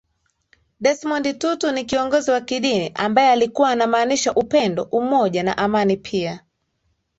Desmond 0.79 1.33
Tutu 1.39 1.71
ni 1.71 1.85
kiongozi 1.85 2.31
wa 2.31 2.41
kidini 2.41 2.91
ambae 2.95 3.31
alikuwa 3.31 3.69
anaamasisha 3.69 4.33
upendo 4.33 4.83
umoja 4.83 5.43
na 5.43 5.57
amanipia 5.57 6.41